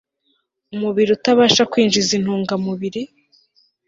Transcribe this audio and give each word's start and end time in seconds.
umubiri 0.75 1.09
utabasha 1.17 1.63
kwinjiza 1.71 2.11
intungamubiri 2.19 3.01